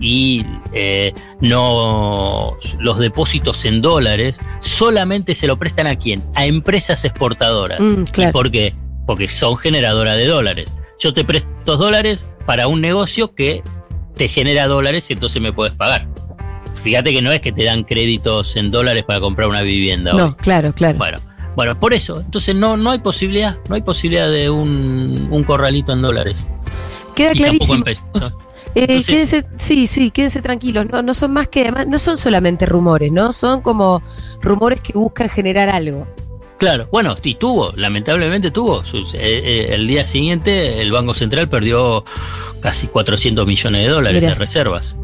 y 0.00 0.44
eh, 0.72 1.12
no 1.40 2.56
los 2.78 2.98
depósitos 2.98 3.64
en 3.64 3.80
dólares 3.80 4.40
solamente 4.60 5.34
se 5.34 5.46
lo 5.46 5.58
prestan 5.58 5.86
a 5.86 5.96
quién? 5.96 6.22
A 6.34 6.46
empresas 6.46 7.04
exportadoras. 7.04 7.80
Mm, 7.80 8.04
¿Y 8.16 8.26
por 8.32 8.50
qué? 8.50 8.74
Porque 9.06 9.28
son 9.28 9.56
generadoras 9.56 10.16
de 10.16 10.26
dólares. 10.26 10.74
Yo 10.98 11.14
te 11.14 11.24
presto 11.24 11.76
dólares 11.76 12.26
para 12.46 12.68
un 12.68 12.80
negocio 12.80 13.34
que 13.34 13.62
te 14.16 14.28
genera 14.28 14.66
dólares 14.66 15.10
y 15.10 15.14
entonces 15.14 15.40
me 15.40 15.52
puedes 15.52 15.74
pagar. 15.74 16.08
Fíjate 16.74 17.12
que 17.12 17.22
no 17.22 17.32
es 17.32 17.40
que 17.40 17.52
te 17.52 17.64
dan 17.64 17.84
créditos 17.84 18.56
en 18.56 18.70
dólares 18.70 19.04
para 19.04 19.20
comprar 19.20 19.48
una 19.48 19.62
vivienda. 19.62 20.12
No, 20.12 20.36
claro, 20.36 20.72
claro. 20.72 20.98
Bueno, 20.98 21.18
bueno, 21.54 21.78
por 21.78 21.94
eso. 21.94 22.20
Entonces 22.20 22.54
no, 22.54 22.76
no 22.76 22.90
hay 22.90 22.98
posibilidad, 22.98 23.58
no 23.68 23.74
hay 23.74 23.82
posibilidad 23.82 24.30
de 24.30 24.50
un, 24.50 25.28
un 25.30 25.44
corralito 25.44 25.92
en 25.92 26.02
dólares. 26.02 26.44
Queda 27.14 27.32
clarísimo. 27.32 27.84
Eh, 28.78 29.02
quédense, 29.02 29.46
sí, 29.56 29.86
sí, 29.86 30.10
quédense 30.10 30.42
tranquilos. 30.42 30.86
No, 30.90 31.02
no 31.02 31.14
son 31.14 31.32
más 31.32 31.48
que, 31.48 31.70
no 31.70 31.98
son 31.98 32.18
solamente 32.18 32.66
rumores, 32.66 33.10
¿no? 33.10 33.32
Son 33.32 33.62
como 33.62 34.02
rumores 34.42 34.82
que 34.82 34.92
buscan 34.92 35.30
generar 35.30 35.70
algo. 35.70 36.06
Claro, 36.58 36.86
bueno, 36.92 37.16
y 37.22 37.36
tuvo, 37.36 37.72
lamentablemente 37.74 38.50
tuvo. 38.50 38.82
Eh, 38.82 39.06
eh, 39.14 39.66
el 39.70 39.86
día 39.86 40.04
siguiente 40.04 40.82
el 40.82 40.92
Banco 40.92 41.14
Central 41.14 41.48
perdió 41.48 42.04
casi 42.60 42.86
400 42.86 43.46
millones 43.46 43.82
de 43.82 43.88
dólares 43.88 44.20
de 44.20 44.34
reservas. 44.34 44.96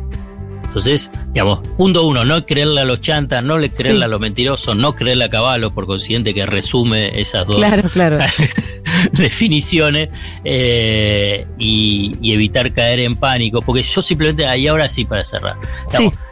Entonces, 0.72 1.11
digamos, 1.35 1.61
punto 1.76 2.06
uno, 2.06 2.24
no 2.24 2.46
creerle 2.46 2.80
a 2.80 2.85
los 2.87 3.02
chantas, 3.02 3.44
no 3.44 3.58
le 3.58 3.68
creerle 3.68 4.06
a 4.06 4.08
los 4.08 4.18
mentirosos, 4.18 4.74
no 4.74 4.94
creerle 4.94 5.24
a 5.24 5.28
Caballo, 5.28 5.70
por 5.70 5.87
consiguiente 5.87 6.32
que 6.32 6.46
resume 6.46 7.20
esas 7.20 7.46
dos 7.46 7.61
definiciones 9.12 10.08
eh, 10.44 11.46
y, 11.58 12.32
evitar 12.32 12.72
caer 12.72 13.00
en 13.00 13.16
pánico. 13.16 13.61
Porque 13.61 13.82
yo 13.82 14.00
simplemente, 14.00 14.46
ahí 14.46 14.66
ahora 14.66 14.88
sí 14.88 15.04
para 15.04 15.24
cerrar. 15.24 15.56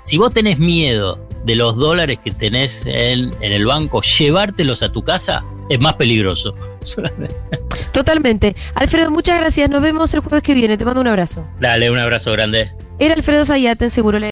Si 0.04 0.16
vos 0.16 0.32
tenés 0.32 0.58
miedo 0.58 1.20
de 1.44 1.56
los 1.56 1.76
dólares 1.76 2.18
que 2.24 2.30
tenés 2.30 2.86
en, 2.86 3.34
en 3.42 3.52
el 3.52 3.66
banco, 3.66 4.00
llevártelos 4.00 4.82
a 4.82 4.90
tu 4.90 5.02
casa 5.02 5.44
es 5.70 5.78
más 5.80 5.94
peligroso. 5.94 6.54
Totalmente. 7.92 8.56
Alfredo, 8.74 9.10
muchas 9.10 9.38
gracias. 9.38 9.70
Nos 9.70 9.82
vemos 9.82 10.12
el 10.14 10.20
jueves 10.20 10.42
que 10.42 10.54
viene. 10.54 10.76
Te 10.76 10.84
mando 10.84 11.00
un 11.00 11.06
abrazo. 11.06 11.46
Dale, 11.60 11.90
un 11.90 11.98
abrazo 11.98 12.32
grande. 12.32 12.72
Era 12.98 13.14
Alfredo 13.14 13.46
Sayate, 13.46 13.88
Seguro 13.88 14.18